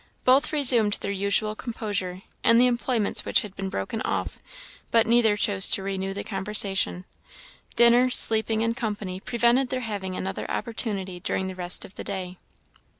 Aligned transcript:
Both 0.23 0.51
resumed 0.51 0.93
their 0.93 1.11
usual 1.11 1.53
composure, 1.53 2.23
and 2.43 2.59
the 2.59 2.65
employments 2.65 3.23
which 3.23 3.41
had 3.41 3.55
been 3.55 3.69
broken 3.69 4.01
off; 4.01 4.39
but 4.89 5.05
neither 5.05 5.37
chose 5.37 5.69
to 5.69 5.83
renew 5.83 6.11
the 6.11 6.23
conversation. 6.23 7.05
Dinner, 7.75 8.09
sleeping, 8.09 8.63
and 8.63 8.75
company 8.75 9.19
prevented 9.19 9.69
their 9.69 9.81
having 9.81 10.17
another 10.17 10.49
opportunity 10.49 11.19
during 11.19 11.45
the 11.45 11.53
rest 11.55 11.85
of 11.85 11.93
the 11.97 12.03
day. 12.03 12.39